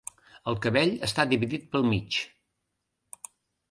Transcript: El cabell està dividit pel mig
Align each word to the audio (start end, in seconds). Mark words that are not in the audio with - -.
El 0.51 0.57
cabell 0.63 0.95
està 1.09 1.27
dividit 1.35 1.71
pel 1.77 1.89
mig 1.93 2.21